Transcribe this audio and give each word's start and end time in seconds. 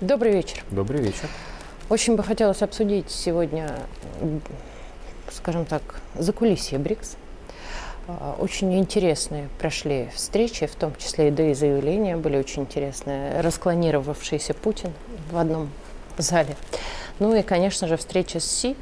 Добрый 0.00 0.32
вечер. 0.32 0.64
Добрый 0.72 1.00
вечер. 1.00 1.28
Очень 1.88 2.16
бы 2.16 2.24
хотелось 2.24 2.62
обсудить 2.62 3.10
сегодня, 3.12 3.70
скажем 5.30 5.64
так, 5.64 5.82
закулисье 6.16 6.80
БРИКС. 6.80 7.16
А, 8.08 8.34
очень 8.40 8.76
интересные 8.76 9.48
прошли 9.60 10.10
встречи, 10.12 10.66
в 10.66 10.74
том 10.74 10.96
числе 10.96 11.28
и 11.28 11.30
да 11.30 11.44
и 11.44 11.54
заявления 11.54 12.16
были 12.16 12.36
очень 12.36 12.62
интересные. 12.62 13.40
Расклонировавшийся 13.40 14.52
Путин 14.52 14.92
в 15.30 15.36
одном 15.36 15.70
зале. 16.18 16.56
Ну 17.20 17.32
и, 17.32 17.42
конечно 17.42 17.86
же, 17.86 17.96
встреча 17.96 18.40
с 18.40 18.44
Си 18.44 18.76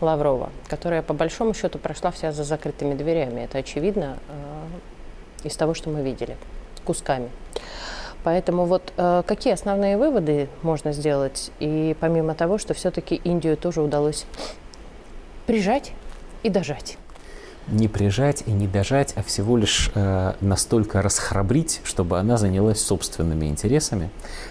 Лаврова, 0.00 0.50
которая 0.66 1.02
по 1.02 1.14
большому 1.14 1.54
счету 1.54 1.78
прошла 1.78 2.10
вся 2.10 2.32
за 2.32 2.42
закрытыми 2.42 2.94
дверями. 2.94 3.42
Это 3.42 3.58
очевидно 3.58 4.18
э, 4.28 5.46
из 5.46 5.54
того, 5.56 5.74
что 5.74 5.90
мы 5.90 6.02
видели, 6.02 6.36
кусками. 6.84 7.30
Поэтому 8.26 8.64
вот 8.64 8.92
э, 8.96 9.22
какие 9.24 9.52
основные 9.52 9.96
выводы 9.96 10.48
можно 10.62 10.90
сделать? 10.90 11.52
И 11.60 11.94
помимо 12.00 12.34
того, 12.34 12.58
что 12.58 12.74
все-таки 12.74 13.14
Индию 13.14 13.56
тоже 13.56 13.80
удалось 13.80 14.26
прижать 15.46 15.92
и 16.42 16.50
дожать 16.50 16.98
не 17.68 17.86
прижать 17.86 18.44
и 18.46 18.52
не 18.52 18.66
дожать, 18.68 19.12
а 19.16 19.22
всего 19.22 19.56
лишь 19.56 19.90
э, 19.94 20.34
настолько 20.40 21.02
расхрабрить, 21.02 21.80
чтобы 21.84 22.18
она 22.18 22.36
занялась 22.36 22.80
собственными 22.80 23.46
интересами, 23.46 24.10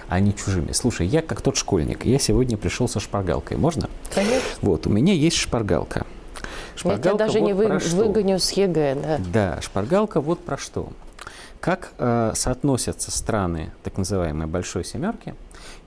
а 0.10 0.20
не 0.20 0.34
чужими. 0.34 0.74
Слушай, 0.74 1.08
я 1.08 1.22
как 1.22 1.42
тот 1.42 1.56
школьник, 1.56 2.06
я 2.06 2.20
сегодня 2.20 2.58
пришел 2.58 2.90
со 2.90 3.00
шпаргалкой. 3.00 3.56
Можно? 3.56 3.90
Конечно. 4.14 4.42
Вот, 4.62 4.86
у 4.86 4.90
меня 4.90 5.14
есть 5.14 5.38
шпаргалка. 5.38 6.06
Шпаргалка 6.76 7.08
я 7.08 7.14
тебя 7.14 7.26
даже 7.26 7.40
вот 7.40 7.46
не 7.46 7.54
вы, 7.54 7.80
выгоню 8.06 8.40
с 8.40 8.52
ЕГЭ, 8.52 8.96
да. 8.96 9.20
Да, 9.34 9.62
шпаргалка 9.62 10.20
вот 10.20 10.44
про 10.44 10.58
что. 10.58 10.90
Как 11.60 11.94
э, 11.98 12.34
соотносятся 12.36 13.12
страны 13.12 13.72
так 13.84 13.98
называемой 13.98 14.48
большой 14.48 14.84
семерки 14.84 15.36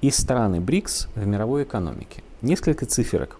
и 0.00 0.11
страны 0.11 0.61
БРИКС 0.61 1.08
в 1.14 1.27
мировой 1.27 1.62
экономике? 1.64 2.22
Несколько 2.42 2.86
циферок 2.86 3.39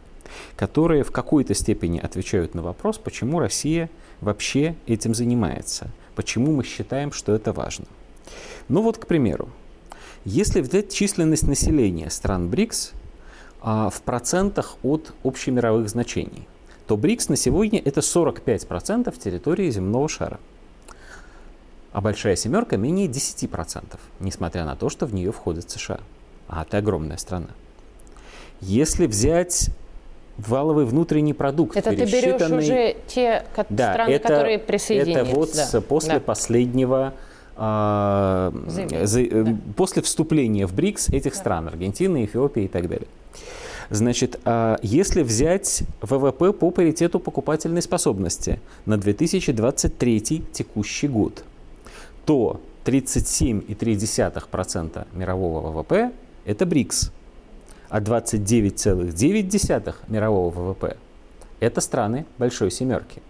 которые 0.57 1.05
в 1.05 1.11
какой-то 1.11 1.55
степени 1.55 1.99
отвечают 1.99 2.55
на 2.55 2.63
вопрос, 2.63 2.99
почему 2.99 3.39
Россия 3.39 3.91
вообще 4.21 4.77
этим 4.87 5.15
занимается, 5.15 5.89
почему 6.15 6.53
мы 6.53 6.65
считаем, 6.65 7.13
что 7.13 7.35
это 7.35 7.53
важно. 7.53 7.87
Ну 8.69 8.83
вот, 8.83 8.99
к 8.99 9.07
примеру, 9.07 9.49
если 10.25 10.61
взять 10.61 10.93
численность 10.93 11.47
населения 11.47 12.11
стран 12.11 12.49
БРИКСа, 12.51 13.91
в 13.91 14.03
процентах 14.03 14.77
от 14.83 15.15
общемировых 15.25 15.89
значений, 15.89 16.47
то 16.87 16.97
БРИКС 16.97 17.29
на 17.29 17.37
сегодня 17.37 17.81
это 17.85 18.01
45% 18.01 19.19
территории 19.19 19.71
земного 19.71 20.09
шара. 20.09 20.41
А 21.93 22.01
большая 22.01 22.37
семерка 22.37 22.77
менее 22.77 23.09
10%, 23.09 23.99
несмотря 24.21 24.65
на 24.65 24.77
то, 24.77 24.89
что 24.89 25.07
в 25.07 25.15
нее 25.15 25.33
входит 25.33 25.71
США. 25.71 26.01
А 26.49 26.63
это 26.63 26.79
огромная 26.79 27.17
страна. 27.17 27.49
Если 28.61 29.07
взять 29.07 29.71
валовый 30.39 30.85
внутренний 30.85 31.35
продукт. 31.35 31.77
Это 31.77 31.91
ты 31.91 32.05
берешь 32.05 32.41
уже 32.51 32.97
те 33.07 33.45
да, 33.69 33.93
страны, 33.93 34.11
это, 34.11 34.29
которые 34.29 34.59
присоединились. 34.59 35.17
Это 35.17 35.35
вот 35.35 35.51
да. 35.55 35.81
после 35.81 36.15
да. 36.15 36.21
последнего 36.21 37.15
а, 37.57 38.53
за, 38.69 39.21
э, 39.23 39.43
да. 39.43 39.57
после 39.77 40.01
вступления 40.03 40.67
в 40.67 40.75
БРИКС 40.75 41.09
этих 41.09 41.33
да. 41.33 41.39
стран, 41.39 41.69
Аргентины, 41.69 42.25
Эфиопии 42.25 42.65
и 42.65 42.69
так 42.69 42.89
далее. 42.89 43.09
Значит, 43.91 44.39
а, 44.45 44.79
если 44.83 45.23
взять 45.23 45.83
ВВП 46.03 46.53
по 46.53 46.71
паритету 46.71 47.19
покупательной 47.19 47.83
способности 47.83 48.61
на 48.87 48.97
2023 48.97 50.45
текущий 50.53 51.09
год, 51.09 51.43
то 52.29 52.61
37,3% 52.85 55.07
мирового 55.15 55.71
ВВП– 55.71 56.13
это 56.45 56.67
БРИКС 56.67 57.11
а 57.89 58.01
29,9 58.01 59.95
мирового 60.09 60.51
ВВП– 60.51 60.99
это 61.61 61.81
страны 61.81 62.27
Большой 62.37 62.71
Семерки. 62.71 63.23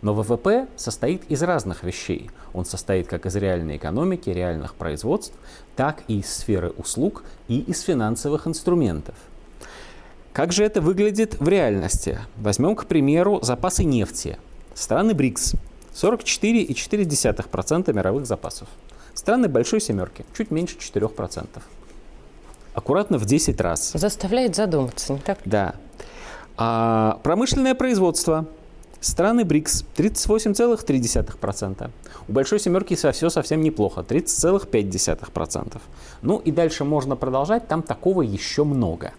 Но 0.00 0.14
ВВП 0.14 0.68
состоит 0.76 1.30
из 1.30 1.42
разных 1.42 1.84
вещей. 1.84 2.30
Он 2.54 2.64
состоит 2.64 3.08
как 3.08 3.26
из 3.26 3.36
реальной 3.36 3.76
экономики, 3.76 4.30
реальных 4.30 4.74
производств, 4.74 5.34
так 5.76 6.02
и 6.08 6.20
из 6.20 6.34
сферы 6.34 6.70
услуг 6.78 7.24
и 7.48 7.60
из 7.60 7.82
финансовых 7.82 8.46
инструментов. 8.46 9.16
Как 10.32 10.52
же 10.52 10.64
это 10.64 10.80
выглядит 10.80 11.38
в 11.38 11.46
реальности? 11.46 12.18
Возьмем, 12.38 12.74
к 12.74 12.86
примеру, 12.86 13.40
запасы 13.42 13.84
нефти. 13.84 14.38
Страны 14.72 15.12
БРИКС– 15.12 15.56
44,4% 15.94 17.92
мировых 17.92 18.26
запасов. 18.26 18.68
Страны 19.14 19.48
Большой 19.48 19.80
Семерки– 19.80 20.24
чуть 20.36 20.50
меньше 20.50 20.76
4% 20.76 21.62
аккуратно 22.74 23.18
в 23.18 23.24
10 23.24 23.60
раз. 23.60 23.92
Заставляет 23.94 24.56
задуматься, 24.56 25.12
не 25.12 25.18
так? 25.18 25.38
Да. 25.44 25.74
А, 26.56 27.20
промышленное 27.22 27.74
производство. 27.74 28.46
Страны 29.00 29.44
БРИКС 29.44 29.84
38,3%. 29.96 31.90
У 32.28 32.32
Большой 32.32 32.60
Семерки 32.60 32.94
все 32.94 33.30
совсем 33.30 33.62
неплохо, 33.62 34.04
30,5%. 34.06 35.80
Ну 36.20 36.38
и 36.38 36.50
дальше 36.50 36.84
можно 36.84 37.16
продолжать, 37.16 37.66
там 37.66 37.82
такого 37.82 38.20
еще 38.20 38.64
много. 38.64 39.12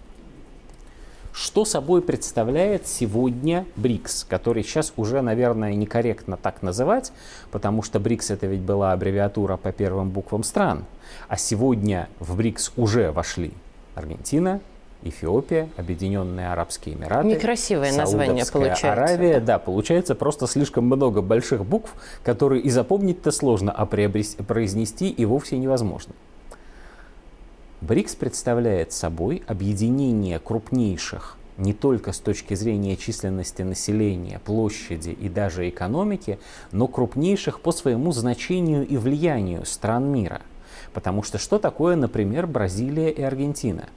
Что 1.34 1.64
собой 1.64 2.02
представляет 2.02 2.88
сегодня 2.88 3.66
БРИКС, 3.78 4.26
который 4.26 4.64
сейчас 4.64 4.94
уже, 4.98 5.22
наверное, 5.22 5.74
некорректно 5.74 6.38
так 6.38 6.62
называть, 6.62 7.14
потому 7.52 7.84
что 7.84 8.00
БРИКС 8.00 8.32
это 8.32 8.48
ведь 8.48 8.62
была 8.62 8.92
аббревиатура 8.92 9.58
по 9.58 9.72
первым 9.72 10.10
буквам 10.10 10.44
стран, 10.44 10.86
а 11.28 11.38
сегодня 11.38 12.10
в 12.20 12.36
БРИКС 12.36 12.74
уже 12.76 13.12
вошли 13.12 13.54
Аргентина, 13.96 14.60
Эфиопия, 15.04 15.70
Объединенные 15.78 16.52
Арабские 16.52 16.96
Эмираты. 16.96 17.28
Некрасивое 17.28 17.92
название 17.94 18.46
получается. 18.46 18.92
Аравия, 18.92 19.40
да. 19.40 19.46
да, 19.46 19.60
получается 19.60 20.16
просто 20.16 20.48
слишком 20.48 20.86
много 20.86 21.22
больших 21.22 21.66
букв, 21.66 21.94
которые 22.24 22.62
и 22.62 22.70
запомнить-то 22.70 23.32
сложно, 23.32 23.72
а 23.72 23.86
произнести 23.86 25.10
и 25.10 25.26
вовсе 25.26 25.58
невозможно. 25.58 26.14
БРИКС 27.82 28.16
представляет 28.16 28.92
собой 28.92 29.42
объединение 29.48 30.38
крупнейших 30.38 31.38
не 31.58 31.74
только 31.74 32.12
с 32.12 32.20
точки 32.20 32.54
зрения 32.54 32.96
численности 32.96 33.64
населения, 33.64 34.40
площади 34.40 35.10
и 35.10 35.30
даже 35.30 35.68
экономики, 35.68 36.40
но 36.72 36.88
крупнейших 36.88 37.60
по 37.60 37.72
своему 37.72 38.12
значению 38.12 38.88
и 38.88 38.98
влиянию 38.98 39.66
стран 39.66 40.12
мира. 40.12 40.42
Потому 40.94 41.24
что 41.24 41.40
что 41.40 41.58
такое, 41.58 41.96
например, 41.96 42.46
Бразилия 42.46 43.10
и 43.10 43.22
Аргентина? 43.24 43.90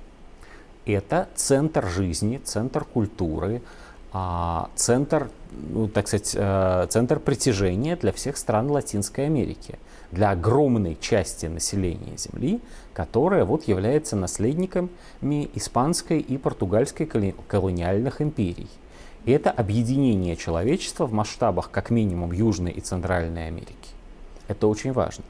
Это 0.87 1.29
центр 1.35 1.87
жизни, 1.87 2.41
центр 2.43 2.85
культуры, 2.85 3.61
а, 4.13 4.71
центр, 4.77 5.29
ну, 5.73 5.89
так 5.89 6.09
сказать, 6.09 6.35
э, 6.35 6.87
центр 6.89 7.19
притяжения 7.19 7.97
для 7.97 8.13
всех 8.13 8.37
стран 8.37 8.71
Латинской 8.71 9.27
Америки, 9.27 9.79
для 10.11 10.31
огромной 10.31 10.97
части 11.01 11.47
населения 11.47 12.17
Земли, 12.17 12.61
которая 12.93 13.45
вот 13.45 13.65
является 13.65 14.17
наследниками 14.17 14.91
испанской 15.55 16.21
и 16.21 16.39
португальской 16.39 17.07
колониальных 17.07 18.21
империй. 18.21 18.69
И 19.25 19.33
это 19.33 19.51
объединение 19.51 20.37
человечества 20.37 21.07
в 21.07 21.13
масштабах 21.13 21.71
как 21.71 21.91
минимум 21.91 22.33
Южной 22.33 22.73
и 22.73 22.81
Центральной 22.81 23.49
Америки. 23.49 23.91
Это 24.49 24.67
очень 24.67 24.93
важно. 24.93 25.25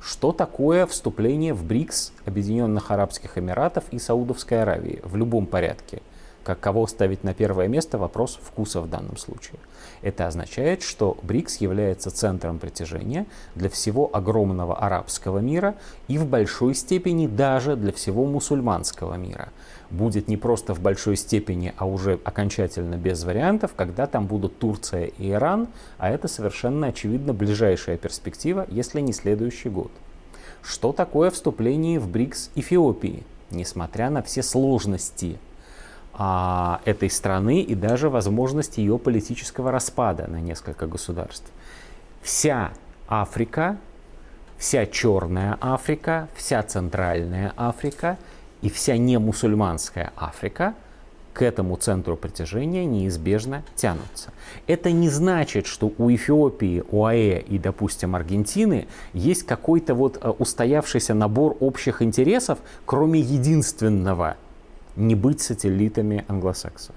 Что 0.00 0.32
такое 0.32 0.86
вступление 0.86 1.54
в 1.54 1.64
БРИКС 1.64 2.12
Объединенных 2.24 2.90
Арабских 2.90 3.38
Эмиратов 3.38 3.84
и 3.92 4.00
Саудовской 4.00 4.62
Аравии 4.62 5.00
в 5.04 5.16
любом 5.16 5.46
порядке– 5.46 6.02
как 6.44 6.60
кого 6.60 6.86
ставить 6.86 7.24
на 7.24 7.34
первое 7.34 7.68
место, 7.68 7.98
вопрос 7.98 8.38
вкуса 8.42 8.80
в 8.80 8.88
данном 8.88 9.16
случае. 9.16 9.58
Это 10.02 10.26
означает, 10.26 10.82
что 10.82 11.16
БРИКС 11.22 11.56
является 11.56 12.10
центром 12.10 12.58
притяжения 12.58 13.26
для 13.54 13.68
всего 13.68 14.10
огромного 14.12 14.78
арабского 14.78 15.38
мира 15.38 15.76
и 16.08 16.18
в 16.18 16.26
большой 16.26 16.74
степени 16.74 17.26
даже 17.26 17.76
для 17.76 17.92
всего 17.92 18.24
мусульманского 18.26 19.14
мира. 19.14 19.48
Будет 19.90 20.26
не 20.26 20.36
просто 20.36 20.74
в 20.74 20.80
большой 20.80 21.16
степени, 21.16 21.74
а 21.76 21.86
уже 21.86 22.18
окончательно 22.24 22.96
без 22.96 23.22
вариантов, 23.24 23.72
когда 23.76 24.06
там 24.06 24.26
будут 24.26 24.58
Турция 24.58 25.04
и 25.04 25.30
Иран, 25.30 25.68
а 25.98 26.10
это 26.10 26.28
совершенно 26.28 26.88
очевидно 26.88 27.34
ближайшая 27.34 27.96
перспектива, 27.98 28.66
если 28.70 29.00
не 29.00 29.12
следующий 29.12 29.68
год. 29.68 29.90
Что 30.62 30.92
такое 30.92 31.30
вступление 31.30 31.98
в 31.98 32.08
БРИКС 32.08 32.50
Эфиопии? 32.54 33.24
Несмотря 33.50 34.08
на 34.10 34.22
все 34.22 34.42
сложности 34.42 35.38
а, 36.14 36.80
этой 36.84 37.08
страны 37.08 37.62
и 37.62 37.74
даже 37.74 38.10
возможность 38.10 38.78
ее 38.78 38.98
политического 38.98 39.70
распада 39.70 40.26
на 40.28 40.40
несколько 40.40 40.86
государств. 40.86 41.50
Вся 42.20 42.72
Африка, 43.08 43.78
вся 44.58 44.86
Черная 44.86 45.56
Африка, 45.60 46.28
вся 46.34 46.62
Центральная 46.62 47.52
Африка 47.56 48.18
и 48.60 48.68
вся 48.68 48.96
немусульманская 48.96 50.12
Африка 50.16 50.74
к 51.32 51.40
этому 51.40 51.76
центру 51.76 52.14
притяжения 52.14 52.84
неизбежно 52.84 53.62
тянутся. 53.74 54.32
Это 54.66 54.90
не 54.90 55.08
значит, 55.08 55.66
что 55.66 55.90
у 55.96 56.10
Эфиопии, 56.10 56.84
УАЭ 56.90 57.40
и, 57.40 57.58
допустим, 57.58 58.14
Аргентины 58.14 58.86
есть 59.14 59.44
какой-то 59.44 59.94
вот 59.94 60.18
э, 60.20 60.28
устоявшийся 60.28 61.14
набор 61.14 61.56
общих 61.60 62.02
интересов, 62.02 62.58
кроме 62.84 63.20
единственного– 63.20 64.36
не 64.96 65.14
быть 65.14 65.40
сателлитами 65.40 66.24
англосаксов. 66.28 66.94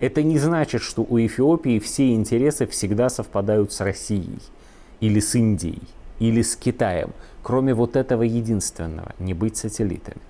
Это 0.00 0.22
не 0.22 0.38
значит, 0.38 0.82
что 0.82 1.02
у 1.08 1.18
Эфиопии 1.18 1.78
все 1.78 2.12
интересы 2.12 2.66
всегда 2.66 3.08
совпадают 3.08 3.72
с 3.72 3.80
Россией 3.80 4.40
или 5.00 5.20
с 5.20 5.34
Индией 5.34 5.82
или 6.18 6.42
с 6.42 6.56
Китаем, 6.56 7.12
кроме 7.42 7.74
вот 7.74 7.96
этого 7.96 8.22
единственного– 8.22 9.14
не 9.18 9.34
быть 9.34 9.56
сателлитами. 9.56 10.20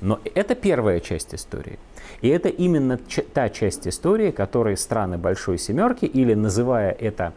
Но 0.00 0.18
это 0.34 0.56
первая 0.56 0.98
часть 0.98 1.32
истории. 1.32 1.78
И 2.22 2.28
это 2.28 2.48
именно 2.48 2.98
та 3.32 3.48
часть 3.48 3.86
истории, 3.86 4.32
которой 4.32 4.76
страны 4.76 5.16
Большой 5.16 5.58
Семерки, 5.58 6.06
или 6.06 6.34
называя 6.34 6.90
это 6.90 7.32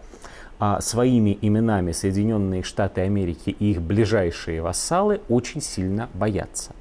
а, 0.57 0.81
своими 0.81 1.37
именами 1.41 1.91
Соединенные 1.91 2.63
Штаты 2.63 3.01
Америки 3.01 3.55
и 3.59 3.71
их 3.71 3.81
ближайшие 3.81 4.61
вассалы, 4.63 5.21
очень 5.29 5.61
сильно 5.61 6.09
боятся. 6.15 6.71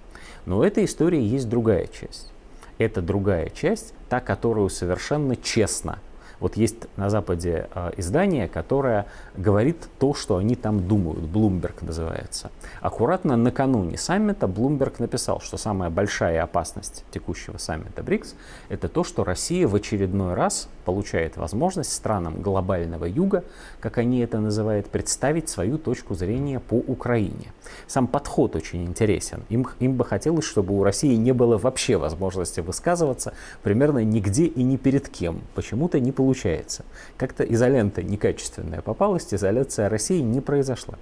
Но 0.47 0.65
этой 0.65 0.85
истории 0.85 1.21
есть 1.21 1.49
другая 1.49 1.87
часть. 1.87 2.33
Это 2.79 3.03
другая 3.03 3.51
часть, 3.51 3.95
та, 4.09 4.21
которую 4.21 4.69
совершенно 4.69 5.37
честно 5.37 5.99
вот 6.41 6.57
есть 6.57 6.87
на 6.97 7.11
Западе 7.11 7.69
э, 7.75 7.93
издание, 7.97 8.49
которое 8.49 9.07
говорит 9.37 9.89
то, 9.99 10.15
что 10.15 10.37
они 10.37 10.57
там 10.57 10.87
думают. 10.87 11.21
Bloomberg 11.25 11.85
называется. 11.85 12.51
Аккуратно 12.81 13.37
накануне 13.37 13.97
саммита 13.97 14.47
Bloomberg 14.47 14.95
написал, 14.99 15.41
что 15.41 15.57
самая 15.57 15.91
большая 15.91 16.43
опасность 16.43 17.05
текущего 17.11 17.59
саммита 17.59 18.03
БРИКС– 18.03 18.35
это 18.69 18.89
то, 18.89 19.05
что 19.05 19.25
Россия 19.25 19.67
в 19.67 19.75
очередной 19.75 20.35
раз 20.35 20.69
получает 20.85 21.37
возможность 21.37 21.93
странам 21.93 22.43
глобального 22.43 23.07
юга, 23.07 23.45
как 23.81 23.99
они 23.99 24.21
это 24.21 24.39
называют, 24.39 24.89
представить 24.89 25.49
свою 25.49 25.79
точку 25.79 26.15
зрения 26.15 26.61
по 26.61 26.75
Украине. 26.75 27.53
Сам 27.87 28.07
подход 28.07 28.57
очень 28.57 28.85
интересен. 28.85 29.43
Им, 29.49 29.67
им 29.81 29.97
бы 29.97 30.05
хотелось, 30.05 30.45
чтобы 30.45 30.79
у 30.79 30.85
России 30.85 31.15
не 31.15 31.33
было 31.33 31.57
вообще 31.59 31.97
возможности 31.97 32.61
высказываться 32.61 33.33
примерно 33.63 34.05
нигде 34.05 34.45
и 34.45 34.63
ни 34.63 34.77
перед 34.77 35.09
кем. 35.09 35.41
Почему-то 35.55 36.01
не 36.01 36.13
получилось 36.13 36.24
получается. 36.25 36.87
Как-то 37.19 37.45
изолента 37.45 38.03
некачественная 38.03 38.81
попалась, 38.81 39.35
изоляция 39.35 39.91
России 39.91 40.21
не 40.21 40.41
произошла. 40.41 40.95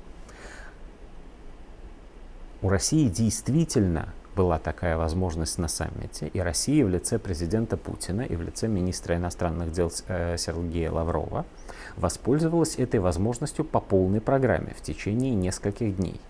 У 2.60 2.68
России 2.68 3.08
действительно 3.08 4.08
была 4.34 4.58
такая 4.58 4.96
возможность 4.96 5.58
на 5.58 5.68
саммите, 5.68 6.26
и 6.26 6.40
Россия 6.40 6.84
в 6.84 6.88
лице 6.88 7.20
президента 7.20 7.76
Путина 7.76 8.22
и 8.22 8.34
в 8.34 8.42
лице 8.42 8.66
министра 8.66 9.14
иностранных 9.14 9.70
дел 9.70 9.92
э, 10.08 10.36
Сергея 10.38 10.90
Лаврова 10.90 11.44
воспользовалась 11.96 12.76
этой 12.76 12.98
возможностью 12.98 13.64
по 13.64 13.78
полной 13.78 14.20
программе 14.20 14.74
в 14.76 14.82
течение 14.82 15.34
нескольких 15.34 15.96
дней. 15.96 16.20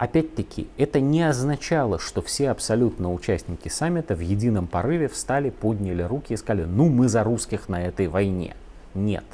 Опять-таки, 0.00 0.66
это 0.78 0.98
не 0.98 1.20
означало, 1.20 1.98
что 1.98 2.22
все 2.22 2.48
абсолютно 2.48 3.12
участники 3.12 3.68
саммита 3.68 4.14
в 4.14 4.20
едином 4.20 4.66
порыве 4.66 5.08
встали, 5.08 5.50
подняли 5.50 6.00
руки 6.00 6.32
и 6.32 6.38
сказали, 6.38 6.64
ну 6.64 6.88
мы 6.88 7.06
за 7.06 7.22
русских 7.22 7.68
на 7.68 7.82
этой 7.82 8.08
войне. 8.08 8.56
Нет. 8.94 9.26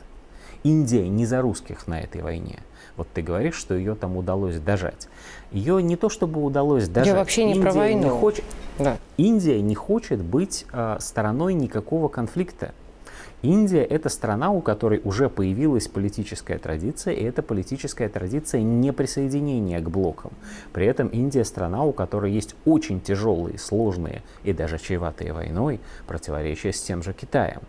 Индия 0.65 1.09
не 1.09 1.25
за 1.25 1.41
русских 1.41 1.87
на 1.87 2.01
этой 2.01 2.21
войне. 2.21 2.59
Вот 2.97 3.07
ты 3.15 3.23
говоришь, 3.23 3.55
что 3.55 3.77
ее 3.77 3.95
там 3.95 4.17
удалось 4.17 4.59
дожать. 4.59 5.07
Ее 5.53 5.81
не 5.81 5.95
то 5.95 6.09
чтобы 6.09 6.43
удалось 6.43 6.89
дожать. 6.89 7.12
Я 7.12 7.15
вообще 7.15 7.45
не 7.45 7.53
Индия 7.53 7.62
про 7.62 7.73
войну. 7.73 8.03
Не 8.03 8.11
хочет, 8.11 8.45
да. 8.81 8.97
Индия 9.17 9.61
не 9.62 9.77
хочет 9.77 10.21
быть 10.21 10.67
э, 10.73 10.97
стороной 10.99 11.55
никакого 11.55 12.09
конфликта. 12.09 12.73
Индия– 13.43 13.85
это 13.91 14.09
страна, 14.09 14.51
у 14.51 14.61
которой 14.61 15.01
уже 15.05 15.29
появилась 15.29 15.89
политическая 15.89 16.59
традиция, 16.59 17.15
и 17.15 17.23
эта 17.23 17.43
политическая 17.43 18.09
традиция 18.09 18.63
не 18.63 18.93
присоединения 18.93 19.81
к 19.81 19.91
блокам. 19.91 20.33
При 20.73 20.87
этом 20.87 21.09
Индия– 21.09 21.45
страна, 21.47 21.85
у 21.85 21.93
которой 21.93 22.33
есть 22.33 22.57
очень 22.65 23.01
тяжелые, 23.01 23.59
сложные 23.59 24.23
и 24.45 24.53
даже 24.53 24.79
чреватые 24.79 25.33
войной 25.33 25.81
противоречия 26.07 26.73
с 26.73 26.83
тем 26.83 27.03
же 27.03 27.13
Китаем. 27.13 27.61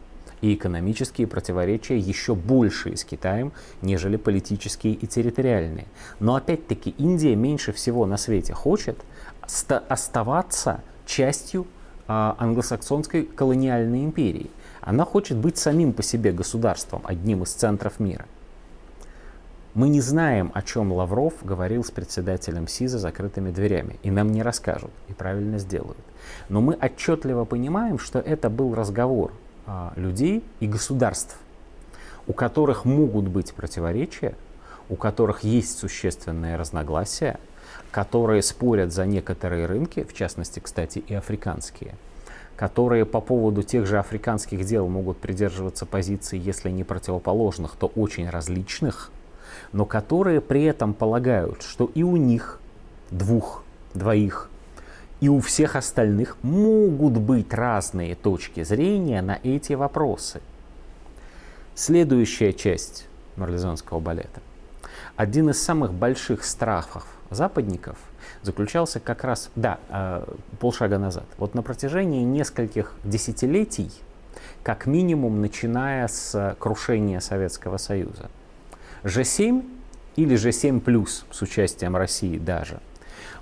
И 0.42 0.54
экономические 0.54 1.26
противоречия 1.26 1.98
еще 1.98 2.36
большие 2.36 2.96
с 2.96 3.04
Китаем, 3.04 3.52
нежели 3.82 4.18
политические 4.18 4.94
и 4.94 5.08
территориальные. 5.08 5.88
Но 6.20 6.36
опять-таки 6.36 6.92
Индия 6.98 7.36
меньше 7.36 7.72
всего 7.72 8.06
на 8.06 8.18
свете 8.18 8.54
хочет 8.54 8.98
оставаться 9.42 10.82
частью 11.06 11.66
а, 12.08 12.36
англосаксонской 12.38 13.24
колониальной 13.24 14.06
империи. 14.06 14.50
Она 14.88 15.04
хочет 15.04 15.36
быть 15.36 15.58
самим 15.58 15.92
по 15.92 16.02
себе 16.02 16.32
государством, 16.32 17.02
одним 17.04 17.44
из 17.44 17.50
центров 17.50 18.00
мира. 18.00 18.26
Мы 19.74 19.90
не 19.90 20.00
знаем, 20.00 20.50
о 20.54 20.62
чем 20.62 20.94
Лавров 20.94 21.34
говорил 21.44 21.84
с 21.84 21.92
председателем 21.92 22.70
СИ 22.70 22.88
за 22.88 22.98
закрытыми 22.98 23.52
дверями, 23.52 24.00
и 24.02 24.12
нам 24.12 24.32
не 24.32 24.42
расскажут, 24.42 24.92
и 25.10 25.14
правильно 25.14 25.60
сделают. 25.60 25.98
Но 26.48 26.62
мы 26.62 26.74
отчетливо 26.82 27.44
понимаем, 27.44 28.00
что 28.00 28.20
это 28.20 28.50
был 28.50 28.74
разговор 28.76 29.34
а, 29.66 29.92
людей 29.98 30.42
и 30.62 30.68
государств, 30.68 31.38
у 32.26 32.32
которых 32.32 32.86
могут 32.86 33.28
быть 33.28 33.54
противоречия, 33.54 34.36
у 34.88 34.96
которых 34.96 35.44
есть 35.44 35.78
существенные 35.78 36.56
разногласия, 36.56 37.42
которые 37.92 38.42
спорят 38.42 38.94
за 38.94 39.06
некоторые 39.06 39.66
рынки, 39.66 40.06
в 40.06 40.14
частности, 40.14 40.62
кстати, 40.62 41.00
и 41.00 41.14
африканские– 41.14 41.96
которые 42.58 43.06
по 43.06 43.22
поводу 43.22 43.62
тех 43.62 43.86
же 43.86 44.00
африканских 44.00 44.66
дел 44.66 44.88
могут 44.90 45.20
придерживаться 45.20 45.86
позиций, 45.86 46.40
если 46.40 46.72
не 46.72 46.84
противоположных, 46.84 47.76
то 47.76 47.86
очень 47.96 48.28
различных, 48.30 49.12
но 49.72 49.86
которые 49.86 50.42
при 50.42 50.64
этом 50.64 50.94
полагают, 50.94 51.62
что 51.62 51.92
и 51.94 52.02
у 52.02 52.18
них, 52.18 52.60
двух, 53.12 53.64
двоих, 53.94 54.50
и 55.22 55.30
у 55.30 55.40
всех 55.40 55.76
остальных 55.76 56.38
могут 56.42 57.14
быть 57.14 57.54
разные 57.54 58.16
точки 58.16 58.64
зрения 58.64 59.22
на 59.22 59.40
эти 59.44 59.74
вопросы. 59.74 60.42
Следующая 61.76 62.54
часть 62.54 63.08
марлезонского 63.36 64.00
балета. 64.00 64.42
Один 65.16 65.52
из 65.52 65.62
самых 65.62 65.94
больших 65.94 66.44
страхов 66.44 67.06
западников 67.30 67.98
заключался 68.42 69.00
как 69.00 69.24
раз, 69.24 69.50
да, 69.56 69.80
э, 69.90 70.24
полшага 70.60 70.98
назад. 70.98 71.26
Вот 71.38 71.56
на 71.56 71.64
протяжении 71.64 72.24
нескольких 72.24 72.94
десятилетий, 73.04 73.92
как 74.64 74.86
минимум 74.86 75.42
начиная 75.42 76.08
с 76.08 76.56
крушения 76.60 77.20
Советского 77.20 77.78
Союза, 77.78 78.30
G7 79.04 79.64
или 80.16 80.36
G7 80.36 80.80
плюс 80.80 81.26
с 81.32 81.42
участием 81.42 81.96
России 81.96 82.38
даже, 82.38 82.80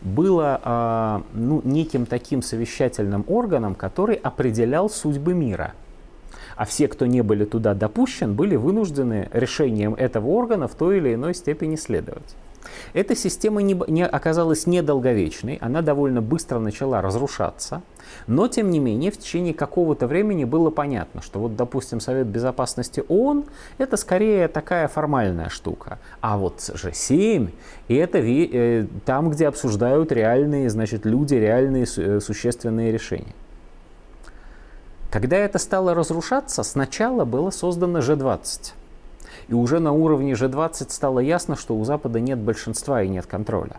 было 0.02 0.62
э, 0.64 1.22
ну, 1.34 1.62
неким 1.64 2.06
таким 2.06 2.42
совещательным 2.42 3.26
органом, 3.28 3.76
который 3.76 4.16
определял 4.16 4.90
судьбы 4.90 5.34
мира. 5.34 5.74
А 6.56 6.66
все, 6.66 6.88
кто 6.88 7.06
не 7.06 7.22
были 7.22 7.44
туда 7.44 7.74
допущен, 7.74 8.34
были 8.34 8.56
вынуждены 8.56 9.30
решением 9.34 9.94
этого 9.96 10.28
органа 10.28 10.68
в 10.68 10.76
той 10.76 10.98
или 10.98 11.14
иной 11.14 11.34
степени 11.34 11.76
следовать. 11.76 12.36
Эта 12.94 13.16
система 13.16 13.62
не, 13.62 13.80
не 13.88 14.06
оказалась 14.06 14.68
недолговечной, 14.68 15.58
она 15.62 15.82
довольно 15.82 16.22
быстро 16.22 16.60
начала 16.60 17.02
разрушаться, 17.02 17.82
но 18.28 18.48
тем 18.48 18.70
не 18.70 18.80
менее 18.80 19.12
в 19.12 19.18
течение 19.18 19.54
какого-то 19.54 20.08
времени 20.08 20.44
было 20.44 20.70
понятно, 20.70 21.22
что 21.22 21.40
вот, 21.40 21.56
допустим, 21.56 22.00
Совет 22.00 22.28
Безопасности 22.28 23.04
ООН 23.08 23.46
это 23.78 23.98
скорее 23.98 24.48
такая 24.48 24.88
формальная 24.88 25.50
штука, 25.50 26.00
а 26.22 26.38
вот 26.38 26.60
G7 26.60 27.52
это 27.88 28.18
э, 28.20 28.88
там, 29.06 29.30
где 29.30 29.48
обсуждают 29.48 30.12
реальные, 30.12 30.70
значит, 30.70 31.06
люди, 31.06 31.36
реальные 31.36 31.86
э, 31.98 32.20
существенные 32.20 32.92
решения. 32.92 33.34
Когда 35.12 35.38
это 35.38 35.60
стало 35.60 35.94
разрушаться, 35.94 36.62
сначала 36.64 37.24
было 37.24 37.50
создано 37.50 38.00
G20. 38.00 38.74
И 39.48 39.54
уже 39.54 39.80
на 39.80 39.92
уровне 39.92 40.34
G20 40.34 40.90
стало 40.90 41.20
ясно, 41.20 41.56
что 41.56 41.76
у 41.76 41.84
Запада 41.84 42.20
нет 42.20 42.40
большинства 42.40 43.04
и 43.04 43.08
нет 43.08 43.26
контроля. 43.26 43.78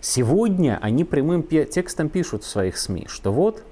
Сегодня 0.00 0.78
они 0.80 1.04
прямым 1.04 1.42
текстом 1.42 2.08
пишут 2.08 2.44
в 2.44 2.46
своих 2.46 2.76
СМИ, 2.76 3.06
что 3.08 3.32
вот 3.32 3.62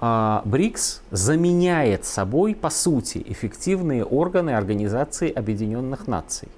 а, 0.00 0.42
БРИКС 0.44 1.02
заменяет 1.10 2.04
собой, 2.04 2.54
по 2.54 2.70
сути, 2.70 3.22
эффективные 3.26 4.04
органы 4.04 4.50
Организации 4.50 5.30
Объединенных 5.30 6.06
Наций. 6.06 6.48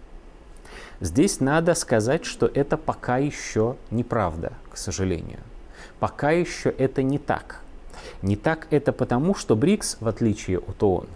Здесь 1.01 1.41
надо 1.41 1.75
сказать, 1.75 2.27
что 2.27 2.47
это 2.47 2.77
пока 2.77 3.17
еще 3.17 3.77
неправда, 3.91 4.53
к 4.71 4.77
сожалению. 4.77 5.41
Пока 5.99 6.31
еще 6.31 6.69
это 6.69 7.03
не 7.03 7.19
так. 7.19 7.63
Не 8.23 8.37
так 8.37 8.69
это 8.71 8.93
потому, 8.93 9.35
что 9.35 9.57
БРИКС, 9.57 9.97
в 10.01 10.09
отличие 10.09 10.59
от 10.59 10.83
ООН, 10.83 11.09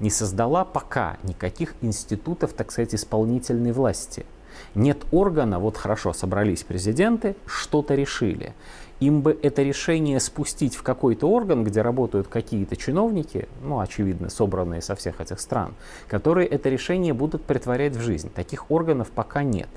не 0.00 0.10
создала 0.10 0.64
пока 0.64 1.18
никаких 1.22 1.74
институтов, 1.82 2.52
так 2.52 2.72
сказать, 2.72 2.94
исполнительной 2.94 3.72
власти. 3.72 4.26
Нет 4.74 5.04
органа, 5.12 5.58
вот 5.58 5.76
хорошо, 5.76 6.12
собрались 6.12 6.62
президенты, 6.62 7.36
что-то 7.46 7.94
решили. 7.94 8.54
им 9.00 9.20
бы 9.20 9.38
это 9.42 9.62
решение 9.62 10.20
спустить 10.20 10.74
в 10.74 10.82
какой-то 10.82 11.28
орган, 11.28 11.64
где 11.64 11.82
работают 11.82 12.28
какие-то 12.28 12.76
чиновники, 12.76 13.48
ну, 13.62 13.80
очевидно, 13.80 14.30
собранные 14.30 14.80
со 14.80 14.94
всех 14.96 15.20
этих 15.20 15.40
стран, 15.40 15.74
которые 16.08 16.48
это 16.48 16.68
решение 16.68 17.12
будут 17.12 17.44
притворять 17.44 17.96
в 17.96 18.00
жизнь. 18.00 18.30
Таких 18.30 18.70
органов 18.70 19.10
пока 19.10 19.42
нет. 19.42 19.68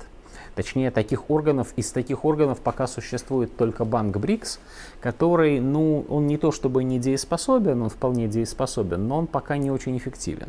Точнее, 0.54 0.90
таких 0.90 1.30
органов, 1.30 1.72
из 1.76 1.92
таких 1.92 2.24
органов 2.24 2.58
пока 2.58 2.86
существует 2.86 3.56
только 3.56 3.84
банк 3.84 4.16
БРИКС, 4.16 4.58
который, 5.00 5.60
ну, 5.60 6.04
он 6.08 6.26
не 6.26 6.38
то 6.38 6.50
чтобы 6.50 6.82
не 6.82 6.98
дееспособен, 6.98 7.82
он 7.82 7.88
вполне 7.88 8.26
дееспособен, 8.26 9.06
но 9.06 9.18
он 9.18 9.26
пока 9.26 9.56
не 9.56 9.70
очень 9.70 9.96
эффективен. 9.96 10.48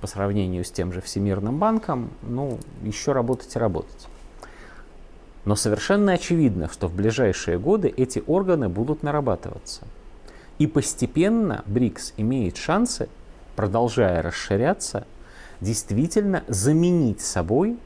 По 0.00 0.06
сравнению 0.06 0.64
с 0.64 0.70
тем 0.70 0.92
же 0.92 1.00
Всемирным 1.00 1.58
банком, 1.58 2.10
ну, 2.22 2.58
еще 2.82 3.12
работать 3.12 3.54
и 3.54 3.58
работать. 3.58 4.08
Но 5.44 5.54
совершенно 5.54 6.12
очевидно, 6.12 6.68
что 6.68 6.88
в 6.88 6.94
ближайшие 6.94 7.58
годы 7.58 7.92
эти 7.94 8.22
органы 8.26 8.68
будут 8.68 9.02
нарабатываться. 9.02 9.82
И 10.58 10.66
постепенно 10.66 11.62
БРИКС 11.66 12.14
имеет 12.16 12.56
шансы, 12.56 13.08
продолжая 13.54 14.22
расширяться, 14.22 15.06
действительно 15.60 16.42
заменить 16.48 17.20
собой 17.20 17.78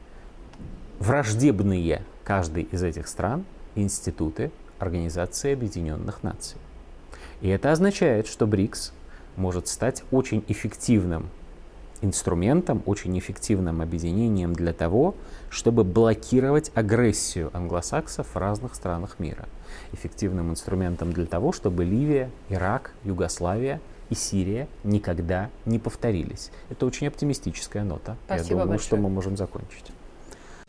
враждебные 1.00 2.02
каждой 2.22 2.64
из 2.64 2.82
этих 2.84 3.08
стран 3.08 3.44
институты 3.74 4.52
Организации 4.78 5.52
Объединенных 5.52 6.22
Наций. 6.22 6.58
И 7.40 7.48
это 7.48 7.72
означает, 7.72 8.26
что 8.26 8.46
БРИКС 8.46 8.92
может 9.36 9.66
стать 9.66 10.04
очень 10.10 10.44
эффективным 10.46 11.30
инструментом, 12.02 12.82
очень 12.86 13.18
эффективным 13.18 13.82
объединением 13.82 14.54
для 14.54 14.72
того, 14.72 15.14
чтобы 15.50 15.84
блокировать 15.84 16.70
агрессию 16.74 17.50
англосаксов 17.52 18.26
в 18.34 18.36
разных 18.36 18.74
странах 18.74 19.18
мира. 19.18 19.48
Эффективным 19.92 20.50
инструментом 20.50 21.12
для 21.12 21.26
того, 21.26 21.52
чтобы 21.52 21.84
Ливия, 21.84 22.30
Ирак, 22.48 22.92
Югославия 23.04 23.80
и 24.08 24.14
Сирия 24.14 24.66
никогда 24.82 25.50
не 25.66 25.78
повторились. 25.78 26.50
Это 26.68 26.86
очень 26.86 27.06
оптимистическая 27.06 27.84
нота. 27.84 28.16
Спасибо 28.26 28.44
Я 28.44 28.50
думаю, 28.50 28.68
большое. 28.68 28.86
что 28.86 28.96
мы 28.96 29.08
можем 29.08 29.36
закончить. 29.36 29.92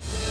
you 0.03 0.30